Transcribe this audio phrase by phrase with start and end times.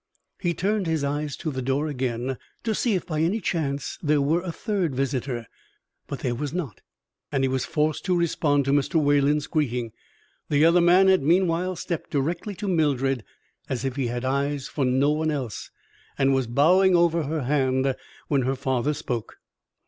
[0.39, 4.19] He turned his eyes to the door again, to see if by any chance there
[4.19, 5.45] were a third visitor,
[6.07, 6.81] but there was not,
[7.31, 8.95] and he was forced to respond to Mr.
[8.99, 9.91] Wayland's greeting.
[10.49, 13.23] The other man had meanwhile stepped directly to Mildred,
[13.69, 15.69] as if he had eyes for no one else,
[16.17, 17.95] and was bowing over her hand
[18.27, 19.37] when her father spoke.